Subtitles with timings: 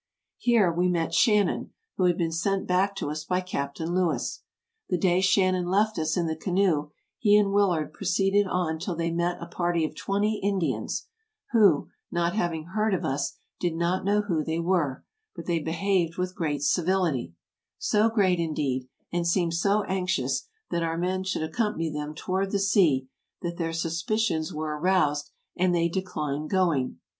[0.39, 4.41] Here we met Shannon, who had been sent back to us by Captain Lewis.
[4.89, 6.89] The day Shannon left us in the canoe,
[7.19, 11.05] he and Willard proceeded on till they met a party of twenty Indians,
[11.51, 16.17] who, not having heard of us, did not know who they were; but they behaved
[16.17, 17.35] with great civility—
[17.77, 22.57] so great, indeed, and seemed so anxious that our men should accompany them toward the
[22.57, 23.07] sea,
[23.43, 26.97] that their suspicions were aroused, and they declined going.